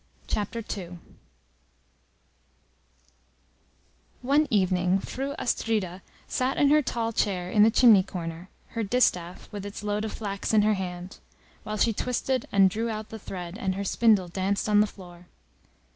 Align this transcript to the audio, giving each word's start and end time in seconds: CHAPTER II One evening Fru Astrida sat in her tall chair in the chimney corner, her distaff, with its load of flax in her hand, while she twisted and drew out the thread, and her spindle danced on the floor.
CHAPTER 0.25 0.63
II 0.75 0.97
One 4.23 4.47
evening 4.49 4.97
Fru 4.97 5.35
Astrida 5.37 6.01
sat 6.27 6.57
in 6.57 6.69
her 6.71 6.81
tall 6.81 7.13
chair 7.13 7.51
in 7.51 7.61
the 7.61 7.69
chimney 7.69 8.01
corner, 8.01 8.49
her 8.69 8.81
distaff, 8.81 9.47
with 9.51 9.63
its 9.63 9.83
load 9.83 10.03
of 10.03 10.11
flax 10.11 10.55
in 10.55 10.63
her 10.63 10.73
hand, 10.73 11.19
while 11.61 11.77
she 11.77 11.93
twisted 11.93 12.47
and 12.51 12.67
drew 12.67 12.89
out 12.89 13.09
the 13.09 13.19
thread, 13.19 13.59
and 13.59 13.75
her 13.75 13.83
spindle 13.83 14.27
danced 14.27 14.67
on 14.67 14.79
the 14.81 14.87
floor. 14.87 15.27